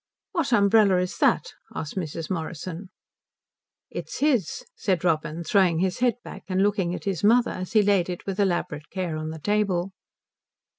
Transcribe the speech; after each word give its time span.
"What 0.31 0.51
umbrella 0.51 0.97
is 0.97 1.19
that?" 1.19 1.53
asked 1.75 1.95
Mrs. 1.95 2.27
Morrison. 2.31 2.89
"It's 3.91 4.17
his," 4.17 4.65
said 4.75 5.03
Robin, 5.03 5.43
throwing 5.43 5.77
his 5.77 5.99
head 5.99 6.15
back 6.23 6.41
and 6.49 6.63
looking 6.63 6.95
at 6.95 7.03
his 7.03 7.23
mother 7.23 7.51
as 7.51 7.73
he 7.73 7.83
laid 7.83 8.09
it 8.09 8.25
with 8.25 8.39
elaborate 8.39 8.89
care 8.89 9.15
on 9.15 9.29
the 9.29 9.37
table. 9.37 9.91